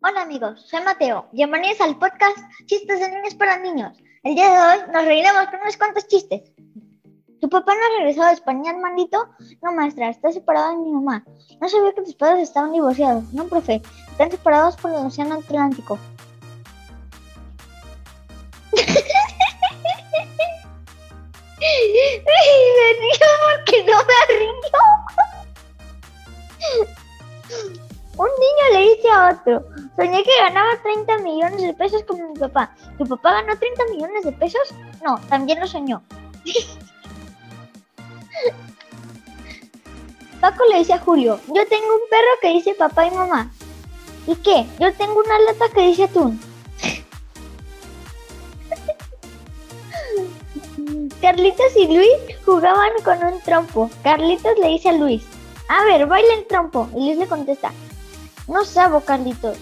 Hola 0.00 0.22
amigos, 0.22 0.64
soy 0.64 0.80
Mateo. 0.84 1.26
Bienvenidos 1.32 1.80
al 1.80 1.98
podcast 1.98 2.38
Chistes 2.66 3.00
de 3.00 3.08
Niños 3.08 3.34
para 3.34 3.58
Niños. 3.58 3.98
El 4.22 4.36
día 4.36 4.48
de 4.48 4.60
hoy 4.60 4.78
nos 4.92 5.04
reiremos 5.04 5.48
con 5.48 5.60
unos 5.60 5.76
cuantos 5.76 6.06
chistes. 6.06 6.52
Tu 7.40 7.48
papá 7.48 7.74
no 7.74 7.80
ha 7.80 7.98
regresado 7.98 8.28
de 8.28 8.34
España, 8.34 8.72
maldito. 8.74 9.28
No, 9.60 9.72
maestra, 9.72 10.10
está 10.10 10.30
separado 10.30 10.70
de 10.70 10.76
mi 10.84 10.92
mamá. 10.92 11.24
No 11.60 11.68
sabía 11.68 11.92
que 11.94 12.02
tus 12.02 12.14
padres 12.14 12.44
estaban 12.44 12.70
divorciados. 12.70 13.24
No, 13.32 13.48
profe, 13.48 13.82
están 14.12 14.30
separados 14.30 14.76
por 14.76 14.92
el 14.92 14.98
Océano 14.98 15.34
Atlántico. 15.34 15.98
Me 18.78 18.86
río 23.00 23.28
porque 23.56 23.82
no 23.82 23.98
me 24.04 24.18
río. 24.38 24.58
Un 28.18 28.26
niño 28.26 28.64
le 28.72 28.80
dice 28.96 29.08
a 29.10 29.30
otro, 29.30 29.64
soñé 29.98 30.22
que 30.22 30.30
ganaba 30.38 30.80
30 30.80 31.18
millones 31.18 31.60
de 31.60 31.74
pesos 31.74 32.04
como 32.04 32.28
mi 32.28 32.38
papá. 32.38 32.70
¿Tu 32.96 33.04
papá 33.04 33.32
ganó 33.32 33.58
30 33.58 33.84
millones 33.90 34.24
de 34.24 34.30
pesos? 34.30 34.72
No, 35.04 35.18
también 35.28 35.58
lo 35.58 35.66
soñó. 35.66 36.00
Paco 40.40 40.62
le 40.70 40.78
dice 40.78 40.92
a 40.92 41.00
Julio, 41.00 41.40
yo 41.48 41.66
tengo 41.66 41.94
un 41.94 42.08
perro 42.08 42.28
que 42.40 42.50
dice 42.50 42.74
papá 42.74 43.06
y 43.06 43.10
mamá. 43.10 43.50
¿Y 44.28 44.36
qué? 44.36 44.64
Yo 44.78 44.94
tengo 44.94 45.18
una 45.18 45.36
lata 45.40 45.68
que 45.74 45.88
dice 45.88 46.04
atún. 46.04 46.40
Carlitos 51.20 51.76
y 51.76 51.88
Luis 51.88 52.12
jugaban 52.44 52.92
con 53.04 53.24
un 53.24 53.40
trompo. 53.40 53.90
Carlitos 54.04 54.56
le 54.60 54.68
dice 54.68 54.90
a 54.90 54.92
Luis, 54.92 55.24
a 55.68 55.82
ver, 55.86 56.06
baila 56.06 56.34
el 56.34 56.46
trompo. 56.46 56.88
Y 56.94 57.06
Luis 57.06 57.18
le 57.18 57.26
contesta, 57.26 57.72
no 58.46 58.64
sabo, 58.64 59.00
Carlitos. 59.00 59.58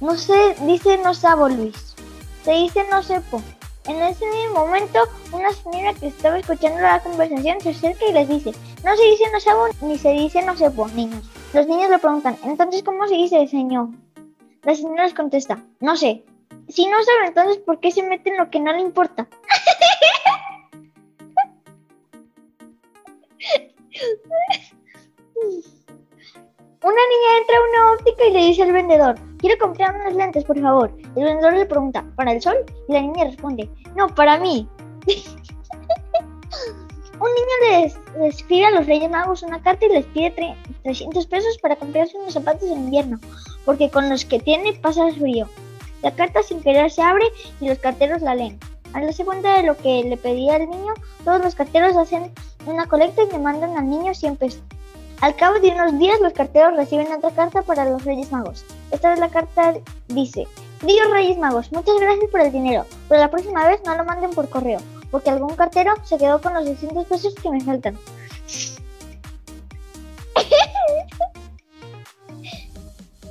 No 0.00 0.16
sé, 0.16 0.56
dice 0.62 0.96
no 0.98 1.12
sabo, 1.12 1.48
Luis. 1.48 1.94
Se 2.42 2.52
dice 2.52 2.86
no 2.90 3.02
sepo. 3.02 3.42
En 3.86 4.02
ese 4.02 4.24
momento, 4.54 5.00
una 5.30 5.52
señora 5.52 5.92
que 5.92 6.06
estaba 6.06 6.38
escuchando 6.38 6.80
la 6.80 7.02
conversación 7.02 7.60
se 7.60 7.70
acerca 7.70 8.06
y 8.06 8.12
les 8.12 8.28
dice, 8.28 8.52
no 8.82 8.96
se 8.96 9.04
dice 9.04 9.24
no 9.30 9.40
sabo 9.40 9.66
ni 9.82 9.98
se 9.98 10.10
dice 10.12 10.42
no 10.42 10.56
sepo, 10.56 10.88
niños. 10.88 11.28
Los 11.52 11.66
niños 11.66 11.90
le 11.90 11.98
preguntan, 11.98 12.38
entonces, 12.44 12.82
¿cómo 12.82 13.06
se 13.08 13.14
dice, 13.16 13.46
señor? 13.46 13.88
La 14.62 14.74
señora 14.74 15.04
les 15.04 15.12
contesta, 15.12 15.62
no 15.80 15.96
sé. 15.96 16.24
Si 16.68 16.86
no 16.86 16.96
sabe, 17.02 17.26
entonces, 17.28 17.58
¿por 17.58 17.78
qué 17.80 17.90
se 17.90 18.02
mete 18.02 18.30
en 18.30 18.38
lo 18.38 18.48
que 18.48 18.60
no 18.60 18.72
le 18.72 18.80
importa? 18.80 19.28
Una 26.82 27.02
niña 27.10 27.38
entra 27.40 27.56
a 27.56 27.68
una 27.68 27.92
óptica 27.92 28.24
y 28.26 28.32
le 28.32 28.46
dice 28.46 28.62
al 28.62 28.72
vendedor, 28.72 29.29
quiero 29.40 29.58
comprar 29.58 29.94
unas 29.96 30.14
lentes, 30.14 30.44
por 30.44 30.60
favor. 30.60 30.92
El 31.16 31.24
vendedor 31.24 31.54
le 31.54 31.66
pregunta, 31.66 32.04
¿para 32.16 32.32
el 32.32 32.40
sol? 32.40 32.56
Y 32.88 32.92
la 32.92 33.00
niña 33.00 33.24
responde, 33.24 33.68
no, 33.96 34.08
para 34.14 34.38
mí. 34.38 34.68
Un 37.20 37.28
niño 37.28 37.92
le, 38.18 38.28
escribe 38.28 38.64
a 38.64 38.70
los 38.70 38.86
Reyes 38.86 39.10
Magos 39.10 39.42
una 39.42 39.60
carta 39.62 39.84
y 39.84 39.90
les 39.90 40.06
pide 40.06 40.56
300 40.84 41.26
pesos 41.26 41.58
para 41.58 41.76
comprarse 41.76 42.16
unos 42.16 42.32
zapatos 42.32 42.70
de 42.70 42.74
invierno, 42.74 43.20
porque 43.66 43.90
con 43.90 44.08
los 44.08 44.24
que 44.24 44.38
tiene 44.38 44.72
pasa 44.72 45.06
el 45.06 45.14
frío. 45.14 45.46
La 46.02 46.14
carta 46.14 46.42
sin 46.42 46.62
querer 46.62 46.90
se 46.90 47.02
abre 47.02 47.26
y 47.60 47.68
los 47.68 47.78
carteros 47.78 48.22
la 48.22 48.34
leen. 48.34 48.58
Al 48.94 49.04
darse 49.04 49.26
cuenta 49.26 49.58
de 49.58 49.64
lo 49.64 49.76
que 49.76 50.02
le 50.02 50.16
pedía 50.16 50.56
el 50.56 50.70
niño, 50.70 50.94
todos 51.22 51.44
los 51.44 51.54
carteros 51.54 51.94
hacen 51.94 52.32
una 52.64 52.86
colecta 52.86 53.22
y 53.22 53.30
le 53.30 53.38
mandan 53.38 53.76
al 53.76 53.90
niño 53.90 54.14
100 54.14 54.36
pesos. 54.36 54.62
Al 55.20 55.36
cabo 55.36 55.60
de 55.60 55.68
unos 55.68 55.98
días, 55.98 56.18
los 56.20 56.32
carteros 56.32 56.74
reciben 56.76 57.12
otra 57.12 57.30
carta 57.30 57.60
para 57.60 57.84
los 57.84 58.04
Reyes 58.04 58.32
Magos. 58.32 58.64
Esta 58.90 59.10
vez 59.10 59.18
la 59.18 59.28
carta 59.28 59.74
dice, 60.08 60.48
Queridos 60.80 61.10
Reyes 61.10 61.36
Magos, 61.36 61.70
muchas 61.72 62.00
gracias 62.00 62.30
por 62.30 62.40
el 62.40 62.50
dinero, 62.50 62.86
pero 63.06 63.20
la 63.20 63.30
próxima 63.30 63.66
vez 63.66 63.82
no 63.84 63.94
lo 63.96 64.04
manden 64.06 64.30
por 64.30 64.48
correo, 64.48 64.80
porque 65.10 65.28
algún 65.28 65.54
cartero 65.56 65.92
se 66.04 66.16
quedó 66.16 66.40
con 66.40 66.54
los 66.54 66.64
600 66.64 67.04
pesos 67.04 67.34
que 67.34 67.50
me 67.50 67.60
faltan. 67.60 67.98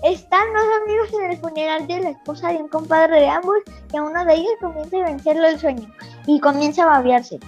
Están 0.04 0.54
dos 0.54 0.64
amigos 0.84 1.10
en 1.12 1.32
el 1.32 1.38
funeral 1.40 1.88
de 1.88 2.02
la 2.02 2.12
esposa 2.12 2.50
de 2.50 2.58
un 2.58 2.68
compadre 2.68 3.22
de 3.22 3.30
ambos 3.30 3.58
y 3.92 3.98
a 3.98 4.04
uno 4.04 4.24
de 4.26 4.36
ellos 4.36 4.54
comienza 4.62 4.98
a 4.98 5.06
vencerlo 5.06 5.48
el 5.48 5.60
sueño 5.60 5.92
y 6.28 6.40
comienza 6.40 6.84
a 6.84 7.00
babearse. 7.00 7.40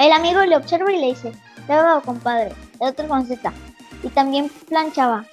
El 0.00 0.10
amigo 0.10 0.40
le 0.40 0.56
observa 0.56 0.92
y 0.92 1.00
le 1.00 1.06
dice, 1.06 1.30
dado 1.68 2.02
compadre 2.02 2.52
el 2.80 2.88
otro 2.88 3.06
contesta. 3.08 3.52
Y 4.02 4.08
también 4.08 4.48
planchaba. 4.68 5.26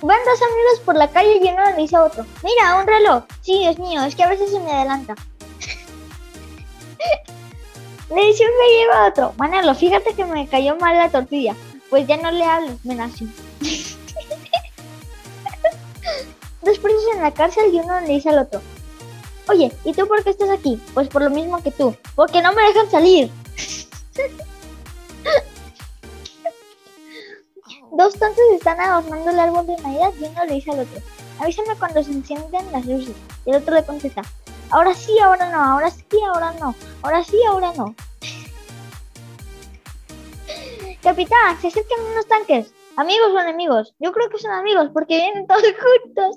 Van 0.00 0.20
dos 0.24 0.40
amigos 0.42 0.80
por 0.84 0.96
la 0.96 1.10
calle 1.10 1.40
y 1.42 1.48
uno 1.48 1.70
le 1.70 1.76
dice 1.76 1.96
a 1.96 2.04
otro, 2.04 2.24
mira, 2.42 2.76
un 2.76 2.86
reloj. 2.86 3.24
Sí, 3.42 3.66
es 3.66 3.78
mío, 3.78 4.02
es 4.04 4.14
que 4.14 4.22
a 4.22 4.28
veces 4.28 4.50
se 4.50 4.60
me 4.60 4.70
adelanta. 4.70 5.14
le 8.14 8.26
dice 8.26 8.44
un 8.44 8.52
gallego 8.58 8.92
a 8.92 9.08
otro, 9.08 9.34
Manolo, 9.36 9.74
fíjate 9.74 10.14
que 10.14 10.24
me 10.24 10.46
cayó 10.46 10.76
mal 10.76 10.96
la 10.96 11.10
tortilla. 11.10 11.56
Pues 11.90 12.06
ya 12.06 12.16
no 12.16 12.30
le 12.30 12.44
hablo, 12.44 12.78
me 12.84 12.94
nació. 12.94 13.26
Dos 16.62 16.78
presos 16.78 17.02
en 17.14 17.22
la 17.22 17.32
cárcel 17.32 17.72
y 17.72 17.80
uno 17.80 18.00
le 18.00 18.08
dice 18.08 18.28
al 18.28 18.38
otro, 18.38 18.60
oye, 19.48 19.72
¿y 19.84 19.92
tú 19.92 20.06
por 20.06 20.22
qué 20.22 20.30
estás 20.30 20.50
aquí? 20.50 20.80
Pues 20.94 21.08
por 21.08 21.22
lo 21.22 21.30
mismo 21.30 21.62
que 21.62 21.70
tú, 21.70 21.94
porque 22.14 22.42
no 22.42 22.52
me 22.52 22.62
dejan 22.62 22.90
salir. 22.90 23.30
Dos 27.92 28.14
tontos 28.14 28.44
están 28.54 28.80
adornando 28.80 29.30
el 29.30 29.38
árbol 29.38 29.66
de 29.66 29.76
Navidad 29.78 30.12
y 30.20 30.24
uno 30.24 30.44
le 30.44 30.54
dice 30.54 30.70
al 30.70 30.80
otro, 30.80 31.00
avísame 31.38 31.74
cuando 31.78 32.02
se 32.02 32.12
encienden 32.12 32.72
las 32.72 32.86
luces. 32.86 33.16
Y 33.46 33.50
el 33.50 33.56
otro 33.56 33.74
le 33.74 33.84
contesta, 33.84 34.22
ahora 34.70 34.94
sí, 34.94 35.18
ahora 35.18 35.50
no, 35.50 35.72
ahora 35.72 35.90
sí, 35.90 36.04
ahora 36.26 36.52
no, 36.60 36.74
ahora 37.02 37.24
sí, 37.24 37.36
ahora 37.48 37.72
no. 37.74 37.94
Capitán, 41.02 41.60
se 41.60 41.68
acercan 41.68 42.00
unos 42.12 42.26
tanques. 42.26 42.72
¿Amigos 42.96 43.30
o 43.32 43.38
enemigos? 43.38 43.94
Yo 44.00 44.12
creo 44.12 44.28
que 44.28 44.38
son 44.38 44.50
amigos 44.50 44.90
porque 44.92 45.16
vienen 45.16 45.46
todos 45.46 45.62
juntos. 46.04 46.36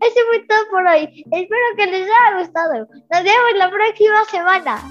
Eso 0.00 0.20
fue 0.28 0.46
todo 0.48 0.68
por 0.70 0.86
hoy. 0.86 1.24
Espero 1.30 1.66
que 1.76 1.86
les 1.86 2.02
haya 2.02 2.38
gustado. 2.38 2.88
Nos 3.10 3.22
vemos 3.24 3.52
la 3.56 3.70
próxima 3.70 4.24
semana. 4.24 4.82